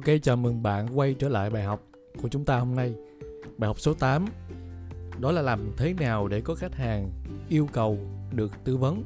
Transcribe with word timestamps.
Ok, 0.00 0.14
chào 0.22 0.36
mừng 0.36 0.62
bạn 0.62 0.98
quay 0.98 1.14
trở 1.14 1.28
lại 1.28 1.50
bài 1.50 1.62
học 1.62 1.82
của 2.22 2.28
chúng 2.28 2.44
ta 2.44 2.58
hôm 2.58 2.74
nay. 2.74 2.94
Bài 3.58 3.68
học 3.68 3.80
số 3.80 3.94
8 3.94 4.26
đó 5.18 5.32
là 5.32 5.42
làm 5.42 5.72
thế 5.76 5.94
nào 5.94 6.28
để 6.28 6.40
có 6.40 6.54
khách 6.54 6.74
hàng 6.74 7.10
yêu 7.48 7.68
cầu 7.72 7.98
được 8.32 8.52
tư 8.64 8.76
vấn. 8.76 9.04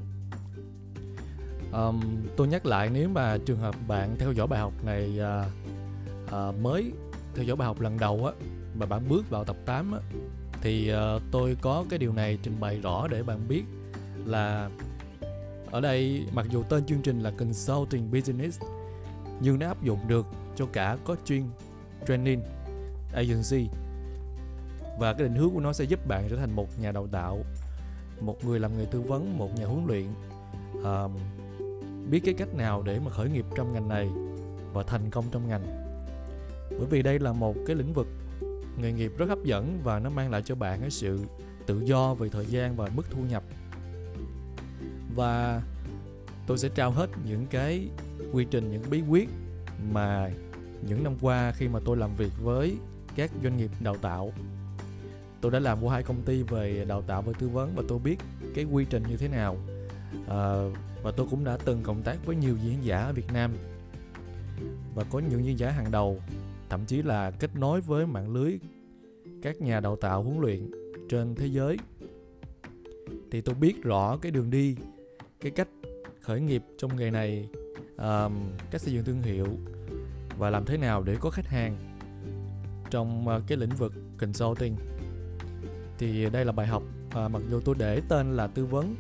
Um, 1.73 2.03
tôi 2.37 2.49
nhắc 2.49 2.67
lại 2.67 2.91
nếu 2.93 3.09
mà 3.09 3.39
trường 3.47 3.59
hợp 3.59 3.75
bạn 3.89 4.17
theo 4.19 4.33
dõi 4.33 4.47
bài 4.47 4.61
học 4.61 4.73
này 4.85 5.19
uh, 5.21 5.47
uh, 6.27 6.61
mới 6.61 6.93
theo 7.35 7.45
dõi 7.45 7.57
bài 7.57 7.67
học 7.67 7.81
lần 7.81 7.99
đầu 7.99 8.27
á 8.27 8.33
mà 8.75 8.87
bạn 8.87 9.09
bước 9.09 9.31
vào 9.31 9.45
tập 9.45 9.57
8 9.67 9.93
á 9.93 10.01
thì 10.61 10.93
uh, 10.93 11.23
tôi 11.31 11.57
có 11.61 11.85
cái 11.91 11.99
điều 11.99 12.13
này 12.13 12.39
trình 12.43 12.57
bày 12.61 12.81
rõ 12.81 13.09
để 13.09 13.23
bạn 13.23 13.49
biết 13.49 13.63
là 14.25 14.71
ở 15.71 15.81
đây 15.81 16.27
mặc 16.33 16.47
dù 16.51 16.63
tên 16.63 16.87
chương 16.87 17.03
trình 17.03 17.21
là 17.21 17.31
Consulting 17.31 18.11
Business 18.11 18.61
nhưng 19.45 19.59
nó 19.59 19.67
áp 19.67 19.83
dụng 19.83 19.99
được 20.09 20.27
cho 20.57 20.67
cả 20.73 20.97
coaching, 21.05 21.51
training, 22.09 22.43
agency 23.15 23.69
và 24.99 25.13
cái 25.15 25.23
định 25.23 25.35
hướng 25.35 25.51
của 25.55 25.61
nó 25.61 25.73
sẽ 25.73 25.85
giúp 25.85 26.07
bạn 26.07 26.27
trở 26.31 26.37
thành 26.37 26.57
một 26.57 26.69
nhà 26.81 26.93
đào 26.93 27.07
tạo, 27.07 27.45
một 28.21 28.45
người 28.45 28.61
làm 28.61 28.79
nghề 28.79 28.85
tư 28.85 29.01
vấn, 29.01 29.39
một 29.39 29.59
nhà 29.59 29.67
huấn 29.67 29.87
luyện, 29.87 30.07
uh, 30.79 31.11
biết 32.11 32.21
cái 32.25 32.35
cách 32.35 32.55
nào 32.55 32.83
để 32.83 33.01
mà 33.01 33.11
khởi 33.11 33.31
nghiệp 33.31 33.45
trong 33.57 33.73
ngành 33.73 33.89
này 33.89 34.09
và 34.73 34.83
thành 34.83 35.11
công 35.11 35.25
trong 35.31 35.49
ngành. 35.49 35.65
Bởi 36.71 36.87
vì 36.91 37.03
đây 37.03 37.19
là 37.19 37.33
một 37.33 37.57
cái 37.67 37.77
lĩnh 37.77 37.93
vực 37.93 38.07
nghề 38.79 38.93
nghiệp 38.93 39.13
rất 39.19 39.29
hấp 39.29 39.45
dẫn 39.45 39.81
và 39.83 39.99
nó 39.99 40.11
mang 40.11 40.31
lại 40.31 40.43
cho 40.45 40.55
bạn 40.55 40.81
cái 40.81 40.91
sự 40.91 41.21
tự 41.67 41.81
do 41.81 42.15
về 42.15 42.29
thời 42.29 42.47
gian 42.47 42.77
và 42.77 42.89
mức 42.97 43.03
thu 43.11 43.21
nhập. 43.31 43.43
Và 45.15 45.63
tôi 46.47 46.59
sẽ 46.59 46.69
trao 46.69 46.91
hết 46.91 47.11
những 47.25 47.47
cái 47.47 47.89
quy 48.33 48.47
trình 48.51 48.71
những 48.71 48.83
bí 48.91 49.03
quyết 49.09 49.29
mà 49.93 50.31
những 50.89 51.05
năm 51.05 51.15
qua 51.21 51.53
khi 51.57 51.69
mà 51.69 51.81
tôi 51.85 51.97
làm 51.97 52.15
việc 52.15 52.33
với 52.43 52.77
các 53.17 53.31
doanh 53.43 53.57
nghiệp 53.57 53.71
đào 53.81 53.97
tạo. 53.97 54.33
Tôi 55.41 55.53
đã 55.53 55.59
làm 55.59 55.85
qua 55.85 55.93
hai 55.93 56.03
công 56.03 56.23
ty 56.23 56.43
về 56.43 56.85
đào 56.89 57.03
tạo 57.03 57.23
và 57.23 57.33
tư 57.39 57.49
vấn 57.49 57.73
và 57.77 57.83
tôi 57.89 57.99
biết 57.99 58.17
cái 58.55 58.65
quy 58.65 58.85
trình 58.91 59.03
như 59.09 59.17
thế 59.17 59.29
nào. 59.29 59.57
À, 60.29 60.71
và 61.03 61.11
tôi 61.11 61.27
cũng 61.31 61.45
đã 61.45 61.57
từng 61.65 61.83
cộng 61.83 62.03
tác 62.03 62.27
với 62.27 62.37
nhiều 62.37 62.57
diễn 62.65 62.85
giả 62.85 62.99
ở 63.05 63.13
Việt 63.13 63.33
Nam 63.33 63.51
và 64.95 65.05
có 65.05 65.19
những 65.19 65.45
diễn 65.45 65.59
giả 65.59 65.71
hàng 65.71 65.91
đầu 65.91 66.21
thậm 66.69 66.85
chí 66.87 67.03
là 67.03 67.31
kết 67.31 67.51
nối 67.57 67.81
với 67.81 68.07
mạng 68.07 68.35
lưới 68.35 68.59
các 69.43 69.61
nhà 69.61 69.81
đào 69.81 69.97
tạo 69.97 70.23
huấn 70.23 70.41
luyện 70.41 70.71
trên 71.09 71.35
thế 71.35 71.47
giới. 71.47 71.77
Thì 73.31 73.41
tôi 73.41 73.55
biết 73.55 73.83
rõ 73.83 74.17
cái 74.17 74.33
đường 74.33 74.51
đi 74.51 74.77
cái 75.41 75.53
cách 75.53 75.69
khởi 76.21 76.41
nghiệp 76.41 76.63
trong 76.79 76.97
nghề 76.97 77.11
này 77.11 77.49
um, 77.97 78.33
cách 78.71 78.81
xây 78.81 78.93
dựng 78.93 79.05
thương 79.05 79.23
hiệu 79.23 79.47
và 80.39 80.51
làm 80.51 80.65
thế 80.65 80.77
nào 80.77 81.03
để 81.03 81.17
có 81.21 81.31
khách 81.31 81.47
hàng 81.47 81.77
trong 82.91 83.29
uh, 83.29 83.43
cái 83.47 83.59
lĩnh 83.59 83.71
vực 83.71 83.93
consulting. 84.19 84.77
Thì 85.99 86.31
đây 86.31 86.45
là 86.45 86.53
bài 86.53 86.67
học 86.67 86.83
uh, 87.07 87.31
mặc 87.31 87.43
dù 87.51 87.61
tôi 87.61 87.75
để 87.79 88.01
tên 88.09 88.37
là 88.37 88.47
tư 88.47 88.67
vấn 88.67 88.95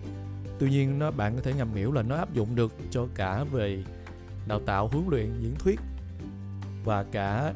tuy 0.59 0.70
nhiên 0.70 0.98
nó 0.98 1.11
bạn 1.11 1.37
có 1.37 1.42
thể 1.42 1.53
ngầm 1.53 1.75
hiểu 1.75 1.92
là 1.92 2.03
nó 2.03 2.17
áp 2.17 2.34
dụng 2.34 2.55
được 2.55 2.72
cho 2.91 3.06
cả 3.15 3.45
về 3.45 3.84
đào 4.47 4.61
tạo 4.67 4.89
huấn 4.89 5.05
luyện 5.09 5.41
diễn 5.41 5.55
thuyết 5.59 5.81
và 6.84 7.05
cả 7.05 7.55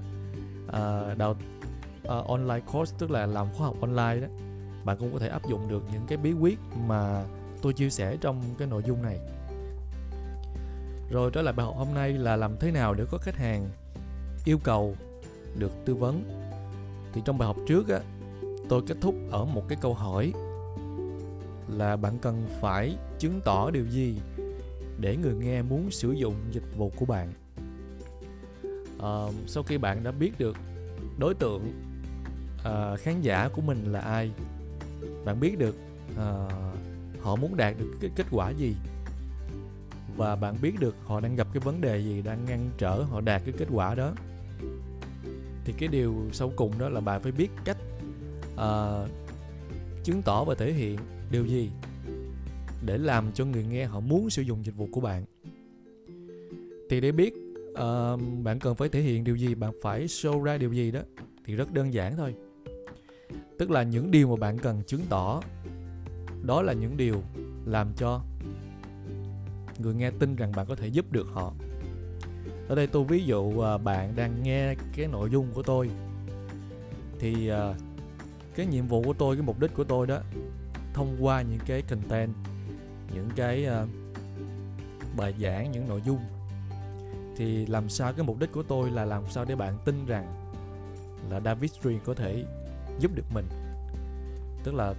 uh, 0.67 1.19
đào 1.19 1.31
uh, 1.31 2.27
online 2.27 2.61
course 2.73 2.97
tức 2.99 3.11
là 3.11 3.27
làm 3.27 3.47
khóa 3.53 3.67
học 3.67 3.77
online 3.81 4.21
đó. 4.21 4.29
Bạn 4.85 4.97
cũng 5.01 5.13
có 5.13 5.19
thể 5.19 5.29
áp 5.29 5.49
dụng 5.49 5.69
được 5.69 5.83
những 5.93 6.03
cái 6.09 6.19
bí 6.19 6.33
quyết 6.33 6.59
mà 6.87 7.25
tôi 7.63 7.73
chia 7.73 7.91
sẻ 7.91 8.17
trong 8.21 8.43
cái 8.59 8.69
nội 8.69 8.83
dung 8.87 9.03
này 9.03 9.19
rồi 11.11 11.31
trở 11.31 11.43
lại 11.43 11.55
bài 11.55 11.67
học 11.67 11.75
hôm 11.79 11.95
nay 11.95 12.13
là 12.13 12.37
làm 12.37 12.57
thế 12.61 12.71
nào 12.71 12.95
để 12.95 13.05
có 13.11 13.19
khách 13.19 13.37
hàng 13.37 13.69
yêu 14.45 14.59
cầu 14.65 14.97
được 15.59 15.73
tư 15.85 15.95
vấn. 15.95 16.23
Thì 17.13 17.23
trong 17.25 17.39
bài 17.39 17.47
học 17.47 17.57
trước 17.67 17.89
á, 17.89 18.01
tôi 18.69 18.83
kết 18.87 18.97
thúc 19.01 19.15
ở 19.31 19.45
một 19.45 19.65
cái 19.69 19.79
câu 19.81 19.95
hỏi 19.95 20.33
là 21.69 21.97
bạn 21.97 22.19
cần 22.19 22.47
phải 22.61 22.97
chứng 23.19 23.41
tỏ 23.45 23.71
điều 23.71 23.87
gì 23.87 24.21
để 25.01 25.17
người 25.17 25.35
nghe 25.35 25.63
muốn 25.63 25.91
sử 25.91 26.13
dụng 26.13 26.35
dịch 26.53 26.77
vụ 26.77 26.93
của 26.97 27.05
bạn. 27.05 27.33
À, 29.03 29.27
sau 29.47 29.63
khi 29.63 29.79
bạn 29.79 30.05
đã 30.05 30.11
biết 30.11 30.33
được 30.39 30.57
đối 31.19 31.35
tượng 31.35 31.73
à, 32.65 32.97
khán 32.97 33.21
giả 33.21 33.49
của 33.49 33.63
mình 33.63 33.93
là 33.93 34.01
ai, 34.01 34.31
bạn 35.25 35.41
biết 35.41 35.59
được 35.59 35.77
à, 36.17 36.49
họ 37.21 37.37
muốn 37.37 37.57
đạt 37.57 37.75
được 37.79 37.93
cái 38.01 38.11
kết 38.17 38.27
quả 38.31 38.51
gì 38.51 38.75
và 40.19 40.37
bạn 40.37 40.57
biết 40.63 40.81
được 40.81 40.95
họ 41.05 41.21
đang 41.21 41.37
gặp 41.37 41.49
cái 41.53 41.61
vấn 41.61 41.81
đề 41.81 41.99
gì 41.99 42.23
đang 42.23 42.45
ngăn 42.45 42.71
trở 42.79 43.03
họ 43.03 43.21
đạt 43.21 43.43
cái 43.45 43.55
kết 43.59 43.69
quả 43.71 43.95
đó. 43.95 44.15
Thì 45.65 45.75
cái 45.79 45.89
điều 45.89 46.15
sau 46.33 46.53
cùng 46.57 46.79
đó 46.79 46.89
là 46.89 47.01
bạn 47.01 47.23
phải 47.23 47.33
biết 47.33 47.51
cách 47.65 47.77
uh, 48.55 49.09
chứng 50.05 50.23
tỏ 50.23 50.45
và 50.45 50.55
thể 50.55 50.73
hiện 50.73 50.99
điều 51.31 51.47
gì 51.47 51.71
để 52.87 52.99
làm 52.99 53.33
cho 53.33 53.45
người 53.45 53.65
nghe 53.65 53.85
họ 53.85 54.01
muốn 54.01 54.31
sử 54.31 54.43
dụng 54.43 54.65
dịch 54.65 54.77
vụ 54.77 54.89
của 54.93 55.01
bạn. 55.01 55.25
Thì 56.91 57.01
để 57.01 57.13
biết 57.13 57.35
uh, 57.71 58.21
bạn 58.43 58.59
cần 58.61 58.75
phải 58.75 58.89
thể 58.89 59.01
hiện 59.01 59.25
điều 59.25 59.37
gì 59.37 59.55
bạn 59.55 59.73
phải 59.83 60.07
show 60.07 60.43
ra 60.43 60.59
điều 60.59 60.73
gì 60.73 60.91
đó 60.91 61.01
thì 61.45 61.55
rất 61.55 61.73
đơn 61.73 61.95
giản 61.95 62.17
thôi. 62.17 62.35
Tức 63.59 63.71
là 63.71 63.83
những 63.83 64.11
điều 64.11 64.29
mà 64.29 64.37
bạn 64.37 64.59
cần 64.59 64.83
chứng 64.87 65.03
tỏ 65.09 65.43
đó 66.43 66.63
là 66.63 66.73
những 66.73 66.97
điều 66.97 67.23
làm 67.67 67.93
cho 67.97 68.21
người 69.79 69.95
nghe 69.95 70.11
tin 70.11 70.37
rằng 70.37 70.53
bạn 70.57 70.67
có 70.67 70.75
thể 70.75 70.87
giúp 70.87 71.13
được 71.13 71.27
họ. 71.33 71.53
Ở 72.69 72.75
đây 72.75 72.87
tôi 72.87 73.05
ví 73.05 73.25
dụ 73.25 73.61
à, 73.61 73.79
bạn 73.79 74.17
đang 74.17 74.43
nghe 74.43 74.75
cái 74.97 75.07
nội 75.07 75.31
dung 75.31 75.53
của 75.55 75.63
tôi. 75.63 75.91
Thì 77.19 77.49
à, 77.49 77.75
cái 78.55 78.67
nhiệm 78.67 78.87
vụ 78.87 79.03
của 79.03 79.13
tôi, 79.13 79.37
cái 79.37 79.43
mục 79.43 79.61
đích 79.61 79.75
của 79.75 79.85
tôi 79.85 80.07
đó, 80.07 80.21
thông 80.95 81.17
qua 81.21 81.43
những 81.43 81.61
cái 81.67 81.83
content, 81.83 82.31
những 83.15 83.29
cái 83.37 83.67
à, 83.67 83.87
bài 85.17 85.35
giảng, 85.41 85.73
những 85.73 85.89
nội 85.89 86.03
dung. 86.07 86.21
Thì 87.37 87.67
làm 87.67 87.89
sao 87.89 88.13
cái 88.13 88.27
mục 88.27 88.39
đích 88.39 88.53
của 88.53 88.63
tôi 88.63 88.91
là 88.91 89.05
làm 89.05 89.23
sao 89.31 89.45
để 89.45 89.57
bạn 89.57 89.79
tin 89.85 90.07
rằng 90.07 90.51
là 91.31 91.41
David 91.41 91.73
Stream 91.73 92.01
có 92.05 92.15
thể 92.15 92.45
giúp 92.99 93.11
được 93.15 93.25
mình. 93.35 93.47
Tức 94.65 94.75
là 94.75 94.95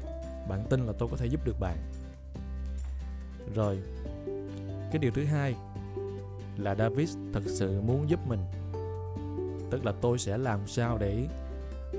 bạn 0.50 0.66
tin 0.70 0.86
là 0.86 0.94
tôi 1.00 1.10
có 1.12 1.18
thể 1.18 1.26
giúp 1.26 1.46
được 1.46 1.60
bạn. 1.60 1.78
Rồi 3.56 3.80
cái 4.92 5.00
điều 5.00 5.12
thứ 5.12 5.26
hai 5.26 5.56
là 6.58 6.76
David 6.76 7.18
thật 7.34 7.44
sự 7.46 7.82
muốn 7.82 8.10
giúp 8.10 8.20
mình. 8.28 8.40
Tức 9.72 9.86
là 9.86 9.94
tôi 10.02 10.20
sẽ 10.20 10.38
làm 10.38 10.68
sao 10.68 10.98
để 10.98 11.28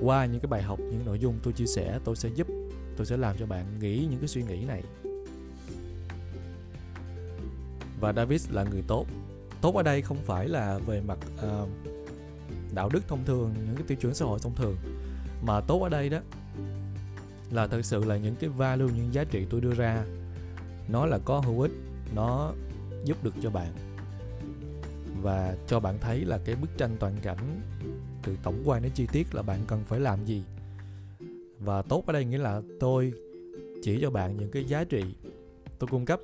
qua 0.02 0.26
những 0.26 0.40
cái 0.40 0.48
bài 0.48 0.62
học 0.62 0.78
những 0.78 1.04
nội 1.04 1.18
dung 1.18 1.38
tôi 1.42 1.52
chia 1.52 1.66
sẻ 1.66 1.98
tôi 2.04 2.16
sẽ 2.16 2.28
giúp 2.28 2.46
tôi 2.96 3.06
sẽ 3.06 3.16
làm 3.16 3.36
cho 3.38 3.46
bạn 3.46 3.78
nghĩ 3.80 4.06
những 4.10 4.18
cái 4.18 4.28
suy 4.28 4.42
nghĩ 4.42 4.64
này. 4.64 4.82
Và 8.00 8.12
David 8.12 8.50
là 8.50 8.64
người 8.64 8.82
tốt. 8.86 9.06
Tốt 9.60 9.76
ở 9.76 9.82
đây 9.82 10.02
không 10.02 10.18
phải 10.24 10.48
là 10.48 10.78
về 10.86 11.00
mặt 11.00 11.18
uh, 11.34 11.68
đạo 12.74 12.88
đức 12.92 13.08
thông 13.08 13.24
thường 13.24 13.54
những 13.66 13.76
cái 13.76 13.84
tiêu 13.86 13.98
chuẩn 14.00 14.14
xã 14.14 14.24
hội 14.24 14.38
thông 14.42 14.54
thường 14.54 14.76
mà 15.42 15.60
tốt 15.60 15.82
ở 15.82 15.88
đây 15.88 16.08
đó 16.08 16.18
là 17.50 17.66
thực 17.66 17.84
sự 17.84 18.04
là 18.04 18.16
những 18.16 18.34
cái 18.40 18.50
value 18.50 18.92
những 18.96 19.14
giá 19.14 19.24
trị 19.24 19.46
tôi 19.50 19.60
đưa 19.60 19.74
ra. 19.74 20.04
Nó 20.88 21.06
là 21.06 21.18
có 21.24 21.40
hữu 21.40 21.60
ích 21.60 21.72
nó 22.14 22.52
giúp 23.04 23.24
được 23.24 23.34
cho 23.42 23.50
bạn. 23.50 23.72
Và 25.22 25.56
cho 25.66 25.80
bạn 25.80 25.98
thấy 26.00 26.24
là 26.24 26.38
cái 26.44 26.54
bức 26.54 26.70
tranh 26.78 26.96
toàn 27.00 27.16
cảnh 27.22 27.60
từ 28.22 28.36
tổng 28.42 28.62
quan 28.64 28.82
đến 28.82 28.92
chi 28.94 29.06
tiết 29.12 29.34
là 29.34 29.42
bạn 29.42 29.60
cần 29.66 29.84
phải 29.84 30.00
làm 30.00 30.24
gì. 30.24 30.42
Và 31.58 31.82
tốt 31.82 32.04
ở 32.06 32.12
đây 32.12 32.24
nghĩa 32.24 32.38
là 32.38 32.62
tôi 32.80 33.12
chỉ 33.82 33.98
cho 34.02 34.10
bạn 34.10 34.36
những 34.36 34.50
cái 34.50 34.64
giá 34.64 34.84
trị. 34.84 35.02
Tôi 35.78 35.88
cung 35.88 36.04
cấp 36.04 36.20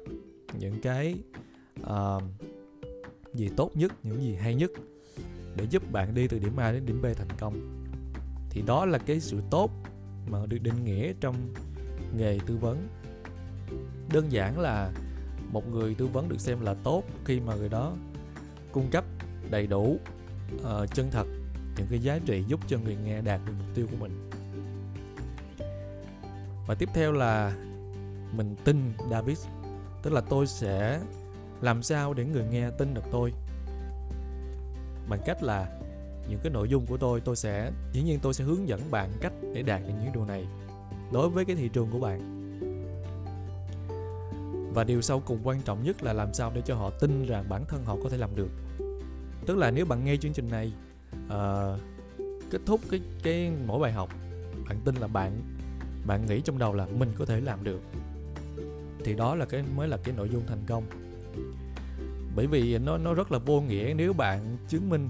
những 0.58 0.80
cái 0.80 1.14
uh, 1.82 2.22
gì 3.34 3.50
tốt 3.56 3.70
nhất 3.74 3.92
những 4.02 4.22
gì 4.22 4.34
hay 4.34 4.54
nhất 4.54 4.70
để 5.56 5.66
giúp 5.70 5.92
bạn 5.92 6.14
đi 6.14 6.28
từ 6.28 6.38
điểm 6.38 6.56
A 6.56 6.72
đến 6.72 6.86
điểm 6.86 7.02
B 7.02 7.06
thành 7.16 7.38
công. 7.38 7.84
Thì 8.50 8.62
đó 8.66 8.86
là 8.86 8.98
cái 8.98 9.20
sự 9.20 9.40
tốt 9.50 9.70
mà 10.30 10.46
được 10.46 10.58
định 10.58 10.84
nghĩa 10.84 11.12
trong 11.20 11.34
nghề 12.16 12.38
tư 12.46 12.56
vấn. 12.56 12.88
Đơn 14.12 14.32
giản 14.32 14.58
là 14.58 14.92
một 15.56 15.68
người 15.68 15.94
tư 15.94 16.06
vấn 16.06 16.28
được 16.28 16.40
xem 16.40 16.60
là 16.60 16.74
tốt 16.74 17.02
khi 17.24 17.40
mà 17.40 17.54
người 17.54 17.68
đó 17.68 17.92
cung 18.72 18.90
cấp 18.90 19.04
đầy 19.50 19.66
đủ 19.66 19.98
uh, 20.56 20.94
chân 20.94 21.10
thật 21.10 21.26
những 21.76 21.86
cái 21.90 21.98
giá 21.98 22.18
trị 22.26 22.44
giúp 22.48 22.60
cho 22.66 22.78
người 22.78 22.96
nghe 23.04 23.20
đạt 23.20 23.40
được 23.46 23.52
mục 23.58 23.74
tiêu 23.74 23.86
của 23.90 23.96
mình. 23.96 24.30
Và 26.66 26.74
tiếp 26.74 26.88
theo 26.94 27.12
là 27.12 27.56
mình 28.36 28.56
tin 28.64 28.92
David 29.10 29.38
tức 30.02 30.12
là 30.12 30.20
tôi 30.20 30.46
sẽ 30.46 31.00
làm 31.60 31.82
sao 31.82 32.14
để 32.14 32.24
người 32.24 32.44
nghe 32.50 32.70
tin 32.70 32.94
được 32.94 33.04
tôi. 33.12 33.32
Bằng 35.08 35.20
cách 35.26 35.42
là 35.42 35.78
những 36.28 36.40
cái 36.42 36.52
nội 36.52 36.68
dung 36.68 36.86
của 36.86 36.96
tôi 36.96 37.20
tôi 37.20 37.36
sẽ 37.36 37.70
dĩ 37.92 38.02
nhiên 38.02 38.18
tôi 38.22 38.34
sẽ 38.34 38.44
hướng 38.44 38.68
dẫn 38.68 38.80
bạn 38.90 39.10
cách 39.20 39.32
để 39.54 39.62
đạt 39.62 39.82
được 39.82 39.94
những 40.02 40.12
điều 40.12 40.24
này 40.24 40.46
đối 41.12 41.28
với 41.28 41.44
cái 41.44 41.56
thị 41.56 41.68
trường 41.68 41.88
của 41.90 41.98
bạn 41.98 42.35
và 44.76 44.84
điều 44.84 45.02
sau 45.02 45.20
cùng 45.20 45.40
quan 45.44 45.62
trọng 45.62 45.82
nhất 45.82 46.02
là 46.02 46.12
làm 46.12 46.34
sao 46.34 46.52
để 46.54 46.62
cho 46.64 46.74
họ 46.74 46.90
tin 46.90 47.26
rằng 47.26 47.48
bản 47.48 47.64
thân 47.68 47.84
họ 47.84 47.96
có 48.02 48.08
thể 48.08 48.16
làm 48.16 48.36
được. 48.36 48.48
Tức 49.46 49.56
là 49.56 49.70
nếu 49.70 49.86
bạn 49.86 50.04
nghe 50.04 50.16
chương 50.16 50.32
trình 50.32 50.48
này 50.50 50.72
uh, 51.26 51.80
kết 52.50 52.58
thúc 52.66 52.80
cái 52.90 53.00
cái 53.22 53.52
mỗi 53.66 53.80
bài 53.80 53.92
học 53.92 54.08
bạn 54.68 54.80
tin 54.84 54.94
là 54.94 55.06
bạn 55.06 55.42
bạn 56.06 56.26
nghĩ 56.26 56.40
trong 56.40 56.58
đầu 56.58 56.74
là 56.74 56.86
mình 56.86 57.12
có 57.18 57.24
thể 57.24 57.40
làm 57.40 57.64
được. 57.64 57.80
Thì 59.04 59.14
đó 59.14 59.34
là 59.34 59.44
cái 59.44 59.64
mới 59.76 59.88
là 59.88 59.96
cái 59.96 60.14
nội 60.16 60.28
dung 60.32 60.42
thành 60.46 60.62
công. 60.66 60.84
Bởi 62.36 62.46
vì 62.46 62.78
nó 62.78 62.98
nó 62.98 63.14
rất 63.14 63.32
là 63.32 63.38
vô 63.38 63.60
nghĩa 63.60 63.94
nếu 63.96 64.12
bạn 64.12 64.56
chứng 64.68 64.88
minh 64.88 65.08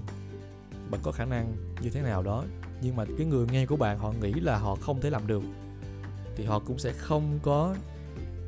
bạn 0.91 1.01
có 1.03 1.11
khả 1.11 1.25
năng 1.25 1.55
như 1.81 1.89
thế 1.89 2.01
nào 2.01 2.23
đó. 2.23 2.43
Nhưng 2.81 2.95
mà 2.95 3.05
cái 3.17 3.27
người 3.27 3.47
nghe 3.51 3.65
của 3.65 3.75
bạn 3.75 3.99
họ 3.99 4.13
nghĩ 4.21 4.33
là 4.33 4.57
họ 4.57 4.75
không 4.75 5.01
thể 5.01 5.09
làm 5.09 5.27
được 5.27 5.43
thì 6.35 6.45
họ 6.45 6.59
cũng 6.59 6.79
sẽ 6.79 6.93
không 6.93 7.39
có 7.43 7.75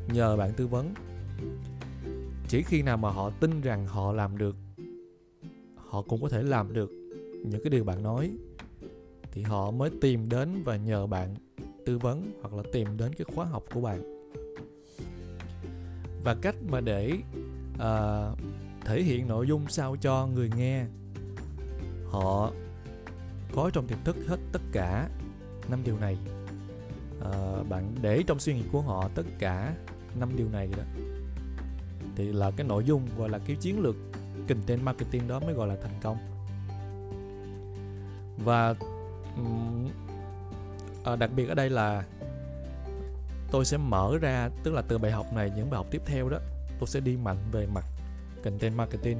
nhờ 0.07 0.37
bạn 0.37 0.53
tư 0.53 0.67
vấn 0.67 0.93
chỉ 2.47 2.63
khi 2.63 2.81
nào 2.81 2.97
mà 2.97 3.09
họ 3.09 3.29
tin 3.29 3.61
rằng 3.61 3.87
họ 3.87 4.11
làm 4.11 4.37
được 4.37 4.55
họ 5.75 6.01
cũng 6.01 6.21
có 6.21 6.29
thể 6.29 6.43
làm 6.43 6.73
được 6.73 6.91
những 7.45 7.63
cái 7.63 7.69
điều 7.69 7.83
bạn 7.83 8.03
nói 8.03 8.31
thì 9.31 9.41
họ 9.41 9.71
mới 9.71 9.89
tìm 10.01 10.29
đến 10.29 10.63
và 10.63 10.75
nhờ 10.75 11.07
bạn 11.07 11.35
tư 11.85 11.97
vấn 11.97 12.31
hoặc 12.41 12.53
là 12.53 12.63
tìm 12.73 12.97
đến 12.97 13.13
cái 13.13 13.25
khóa 13.35 13.45
học 13.45 13.63
của 13.73 13.81
bạn. 13.81 14.19
Và 16.23 16.35
cách 16.41 16.55
mà 16.69 16.81
để 16.81 17.13
uh, 17.73 18.39
thể 18.85 19.03
hiện 19.03 19.27
nội 19.27 19.47
dung 19.47 19.65
sao 19.69 19.95
cho 20.01 20.27
người 20.27 20.49
nghe 20.57 20.85
họ 22.05 22.51
có 23.55 23.69
trong 23.73 23.87
tiềm 23.87 23.97
thức 24.03 24.15
hết 24.27 24.39
tất 24.51 24.61
cả 24.71 25.09
năm 25.69 25.79
điều 25.85 25.99
này. 25.99 26.17
À, 27.21 27.63
bạn 27.69 27.95
để 28.01 28.23
trong 28.27 28.39
suy 28.39 28.53
nghĩ 28.53 28.63
của 28.71 28.81
họ 28.81 29.09
tất 29.15 29.25
cả 29.39 29.75
năm 30.19 30.29
điều 30.35 30.49
này 30.49 30.69
đó 30.77 30.83
thì 32.19 32.31
là 32.31 32.51
cái 32.51 32.67
nội 32.67 32.83
dung 32.83 33.07
gọi 33.17 33.29
là 33.29 33.39
cái 33.47 33.55
chiến 33.55 33.79
lược 33.79 33.95
content 34.49 34.83
marketing 34.83 35.27
đó 35.27 35.39
mới 35.39 35.53
gọi 35.53 35.67
là 35.67 35.75
thành 35.83 35.99
công. 36.01 36.17
Và 38.37 38.75
à, 41.03 41.15
đặc 41.15 41.29
biệt 41.35 41.49
ở 41.49 41.55
đây 41.55 41.69
là 41.69 42.03
tôi 43.51 43.65
sẽ 43.65 43.77
mở 43.77 44.17
ra 44.21 44.49
tức 44.63 44.73
là 44.73 44.81
từ 44.81 44.97
bài 44.97 45.11
học 45.11 45.33
này 45.33 45.51
những 45.55 45.69
bài 45.69 45.77
học 45.77 45.87
tiếp 45.91 46.01
theo 46.05 46.29
đó 46.29 46.37
tôi 46.79 46.87
sẽ 46.87 46.99
đi 46.99 47.17
mạnh 47.17 47.37
về 47.51 47.67
mặt 47.73 47.85
content 48.43 48.75
marketing. 48.75 49.17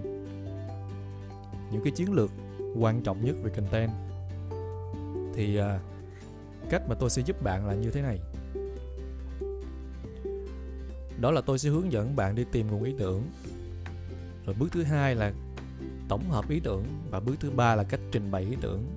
Những 1.72 1.82
cái 1.84 1.94
chiến 1.96 2.14
lược 2.14 2.32
quan 2.80 3.02
trọng 3.02 3.26
nhất 3.26 3.36
về 3.44 3.52
content 3.56 3.92
thì 5.36 5.58
à, 5.58 5.80
cách 6.70 6.82
mà 6.90 6.96
tôi 6.96 7.10
sẽ 7.10 7.22
giúp 7.22 7.44
bạn 7.44 7.68
là 7.68 7.74
như 7.74 7.92
thế 7.92 8.02
này 8.02 8.20
đó 11.22 11.32
là 11.32 11.42
tôi 11.42 11.60
sẽ 11.60 11.70
hướng 11.70 11.92
dẫn 11.92 12.16
bạn 12.16 12.36
đi 12.36 12.44
tìm 12.52 12.68
nguồn 12.68 12.84
ý 12.84 12.94
tưởng. 12.98 13.24
Rồi 14.46 14.56
bước 14.60 14.68
thứ 14.72 14.84
hai 14.84 15.16
là 15.16 15.34
tổng 16.08 16.30
hợp 16.30 16.50
ý 16.50 16.60
tưởng 16.60 16.86
và 17.10 17.20
bước 17.20 17.36
thứ 17.40 17.52
ba 17.52 17.76
là 17.76 17.84
cách 17.84 18.00
trình 18.12 18.32
bày 18.32 18.44
ý 18.44 18.56
tưởng. 18.62 18.96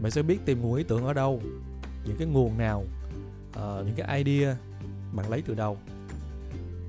Bạn 0.00 0.10
sẽ 0.10 0.22
biết 0.22 0.38
tìm 0.44 0.62
nguồn 0.62 0.74
ý 0.74 0.84
tưởng 0.84 1.04
ở 1.04 1.12
đâu 1.12 1.42
những 2.06 2.16
cái 2.18 2.28
nguồn 2.28 2.58
nào 2.58 2.84
uh, 3.48 3.86
những 3.86 3.94
cái 3.96 4.24
idea 4.24 4.56
bạn 5.12 5.30
lấy 5.30 5.42
từ 5.42 5.54
đâu. 5.54 5.78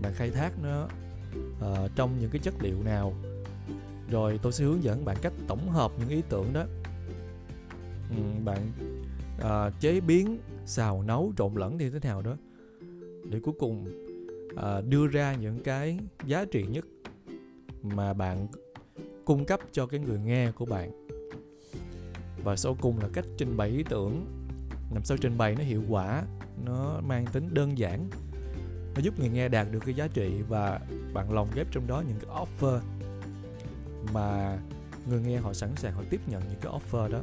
Bạn 0.02 0.14
khai 0.16 0.30
thác 0.32 0.52
nó 0.64 0.88
uh, 1.60 1.92
trong 1.96 2.20
những 2.20 2.30
cái 2.30 2.40
chất 2.40 2.54
liệu 2.60 2.84
nào. 2.84 3.14
Rồi 4.12 4.40
tôi 4.42 4.52
sẽ 4.52 4.64
hướng 4.64 4.84
dẫn 4.84 5.06
bạn 5.06 5.18
cách 5.22 5.34
tổng 5.48 5.70
hợp 5.70 5.92
những 6.00 6.10
ý 6.10 6.22
tưởng 6.30 6.54
đó. 6.54 6.66
Ừ, 8.10 8.16
bạn 8.46 8.72
uh, 9.38 9.80
chế 9.80 10.00
biến 10.00 10.40
xào 10.66 11.02
nấu 11.02 11.34
trộn 11.38 11.54
lẫn 11.56 11.78
như 11.78 11.90
thế 11.90 12.00
nào 12.10 12.22
đó 12.22 12.36
để 13.30 13.40
cuối 13.40 13.54
cùng 13.60 13.86
uh, 14.54 14.86
đưa 14.90 15.08
ra 15.08 15.36
những 15.36 15.60
cái 15.64 16.00
giá 16.26 16.46
trị 16.46 16.64
nhất 16.64 16.86
mà 17.84 18.14
bạn 18.14 18.48
cung 19.26 19.46
cấp 19.46 19.60
cho 19.72 19.86
cái 19.86 20.00
người 20.00 20.20
nghe 20.20 20.52
của 20.52 20.66
bạn. 20.66 21.08
Và 22.44 22.56
sau 22.56 22.78
cùng 22.82 23.00
là 23.00 23.10
cách 23.14 23.26
trình 23.38 23.58
bày 23.58 23.70
ý 23.70 23.84
tưởng. 23.90 24.26
Làm 24.94 25.04
sao 25.04 25.18
trình 25.18 25.38
bày 25.38 25.56
nó 25.56 25.64
hiệu 25.64 25.84
quả 25.90 26.24
nó 26.66 27.02
mang 27.02 27.26
tính 27.26 27.54
đơn 27.54 27.78
giản 27.78 28.10
nó 28.96 29.02
giúp 29.02 29.20
người 29.20 29.30
nghe 29.30 29.48
đạt 29.48 29.68
được 29.72 29.80
cái 29.86 29.96
giá 29.96 30.08
trị 30.08 30.42
và 30.50 30.80
bạn 31.14 31.34
lồng 31.34 31.48
ghép 31.56 31.68
trong 31.72 31.88
đó 31.88 32.04
những 32.08 32.18
cái 32.20 32.36
offer 32.36 32.80
mà 34.14 34.60
người 35.10 35.22
nghe 35.22 35.38
họ 35.38 35.54
sẵn 35.54 35.70
sàng 35.76 35.94
họ 35.94 36.04
tiếp 36.10 36.22
nhận 36.28 36.44
những 36.50 36.60
cái 36.62 36.74
offer 36.74 37.12
đó. 37.12 37.20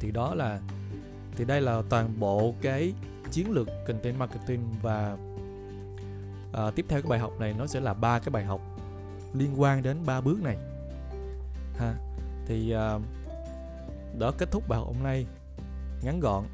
Thì 0.00 0.10
đó 0.10 0.34
là 0.34 0.60
thì 1.36 1.44
đây 1.44 1.60
là 1.60 1.82
toàn 1.88 2.20
bộ 2.20 2.54
cái 2.62 2.92
chiến 3.30 3.50
lược 3.50 3.68
content 3.86 4.18
marketing 4.18 4.60
và 4.82 5.16
à, 6.52 6.70
tiếp 6.70 6.86
theo 6.88 7.02
cái 7.02 7.10
bài 7.10 7.18
học 7.18 7.32
này 7.40 7.54
nó 7.58 7.66
sẽ 7.66 7.80
là 7.80 7.94
ba 7.94 8.18
cái 8.18 8.30
bài 8.30 8.44
học 8.44 8.60
liên 9.34 9.60
quan 9.60 9.82
đến 9.82 9.96
ba 10.06 10.20
bước 10.20 10.42
này. 10.42 10.56
Ha 11.78 11.94
thì 12.46 12.70
ờ, 12.70 12.96
à, 12.96 13.00
đó 14.18 14.32
kết 14.38 14.50
thúc 14.50 14.68
bài 14.68 14.78
học 14.78 14.88
hôm 14.88 15.02
nay 15.02 15.26
ngắn 16.02 16.20
gọn 16.20 16.44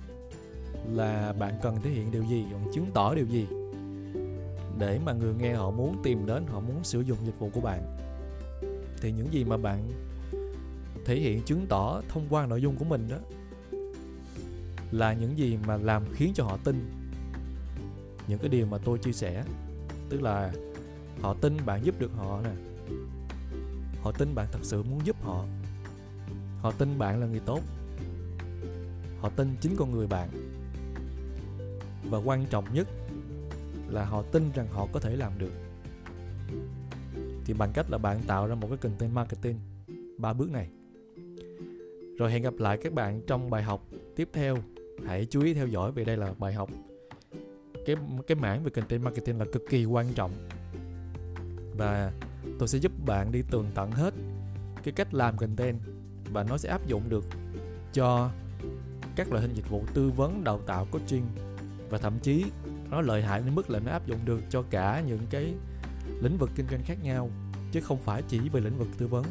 là 0.92 1.32
bạn 1.38 1.54
cần 1.62 1.76
thể 1.82 1.90
hiện 1.90 2.10
điều 2.10 2.24
gì 2.24 2.44
bạn 2.52 2.72
chứng 2.74 2.86
tỏ 2.94 3.14
điều 3.14 3.26
gì 3.26 3.46
để 4.78 4.98
mà 5.04 5.12
người 5.12 5.34
nghe 5.34 5.54
họ 5.54 5.70
muốn 5.70 5.96
tìm 6.02 6.26
đến 6.26 6.46
họ 6.46 6.60
muốn 6.60 6.84
sử 6.84 7.00
dụng 7.00 7.18
dịch 7.26 7.38
vụ 7.38 7.50
của 7.52 7.60
bạn? 7.60 7.96
Thì 9.00 9.12
những 9.12 9.32
gì 9.32 9.44
mà 9.44 9.56
bạn 9.56 9.90
thể 11.04 11.16
hiện 11.16 11.42
chứng 11.42 11.66
tỏ 11.68 12.00
thông 12.08 12.26
qua 12.30 12.46
nội 12.46 12.62
dung 12.62 12.76
của 12.76 12.84
mình 12.84 13.08
đó 13.08 13.16
là 14.92 15.12
những 15.12 15.38
gì 15.38 15.58
mà 15.66 15.76
làm 15.76 16.04
khiến 16.12 16.32
cho 16.34 16.44
họ 16.44 16.58
tin. 16.64 16.90
Những 18.28 18.38
cái 18.38 18.48
điều 18.48 18.66
mà 18.66 18.78
tôi 18.78 18.98
chia 18.98 19.12
sẻ, 19.12 19.44
tức 20.08 20.22
là 20.22 20.52
họ 21.20 21.34
tin 21.34 21.56
bạn 21.66 21.84
giúp 21.84 22.00
được 22.00 22.10
họ 22.16 22.40
nè. 22.44 22.50
Họ 24.02 24.12
tin 24.12 24.34
bạn 24.34 24.46
thật 24.52 24.58
sự 24.62 24.82
muốn 24.82 25.00
giúp 25.04 25.16
họ. 25.22 25.44
Họ 26.60 26.70
tin 26.70 26.98
bạn 26.98 27.20
là 27.20 27.26
người 27.26 27.40
tốt. 27.40 27.60
Họ 29.20 29.28
tin 29.28 29.56
chính 29.60 29.76
con 29.76 29.90
người 29.90 30.06
bạn. 30.06 30.28
Và 32.10 32.18
quan 32.18 32.46
trọng 32.50 32.74
nhất 32.74 32.88
là 33.88 34.04
họ 34.04 34.22
tin 34.22 34.50
rằng 34.54 34.66
họ 34.70 34.88
có 34.92 35.00
thể 35.00 35.16
làm 35.16 35.32
được. 35.38 35.52
Thì 37.44 37.54
bằng 37.54 37.70
cách 37.74 37.90
là 37.90 37.98
bạn 37.98 38.20
tạo 38.26 38.46
ra 38.46 38.54
một 38.54 38.68
cái 38.68 38.76
content 38.76 39.12
marketing 39.14 39.58
ba 40.18 40.32
bước 40.32 40.50
này. 40.50 40.68
Rồi 42.18 42.32
hẹn 42.32 42.42
gặp 42.42 42.54
lại 42.58 42.78
các 42.82 42.92
bạn 42.92 43.20
trong 43.26 43.50
bài 43.50 43.62
học 43.62 43.84
tiếp 44.16 44.28
theo 44.32 44.56
hãy 45.06 45.26
chú 45.30 45.42
ý 45.42 45.54
theo 45.54 45.66
dõi 45.66 45.92
vì 45.92 46.04
đây 46.04 46.16
là 46.16 46.34
bài 46.38 46.52
học. 46.52 46.70
Cái 47.86 47.96
cái 48.26 48.36
mảng 48.36 48.64
về 48.64 48.70
content 48.70 49.02
marketing 49.02 49.38
là 49.38 49.44
cực 49.52 49.62
kỳ 49.70 49.84
quan 49.84 50.12
trọng. 50.14 50.30
Và 51.76 52.12
tôi 52.58 52.68
sẽ 52.68 52.78
giúp 52.78 52.92
bạn 53.06 53.32
đi 53.32 53.42
tường 53.50 53.66
tận 53.74 53.90
hết 53.90 54.14
cái 54.82 54.92
cách 54.92 55.14
làm 55.14 55.36
content 55.36 55.78
và 56.32 56.44
nó 56.44 56.58
sẽ 56.58 56.68
áp 56.68 56.86
dụng 56.86 57.02
được 57.08 57.24
cho 57.92 58.30
các 59.16 59.32
loại 59.32 59.42
hình 59.42 59.54
dịch 59.54 59.70
vụ 59.70 59.84
tư 59.94 60.10
vấn, 60.10 60.44
đào 60.44 60.60
tạo, 60.66 60.86
coaching 60.90 61.24
và 61.90 61.98
thậm 61.98 62.18
chí 62.22 62.44
nó 62.90 63.00
lợi 63.00 63.22
hại 63.22 63.40
đến 63.40 63.54
mức 63.54 63.70
là 63.70 63.78
nó 63.78 63.92
áp 63.92 64.06
dụng 64.06 64.18
được 64.24 64.40
cho 64.50 64.62
cả 64.70 65.02
những 65.06 65.20
cái 65.30 65.54
lĩnh 66.20 66.38
vực 66.38 66.50
kinh 66.54 66.66
doanh 66.70 66.82
khác 66.84 66.98
nhau, 67.02 67.30
chứ 67.72 67.80
không 67.80 67.98
phải 67.98 68.22
chỉ 68.28 68.38
về 68.48 68.60
lĩnh 68.60 68.78
vực 68.78 68.88
tư 68.98 69.06
vấn. 69.06 69.24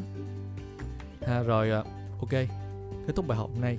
Ha, 1.22 1.42
rồi 1.42 1.70
à, 1.70 1.84
ok. 2.20 2.30
Kết 3.06 3.12
thúc 3.16 3.26
bài 3.26 3.38
học 3.38 3.50
hôm 3.52 3.60
nay. 3.60 3.78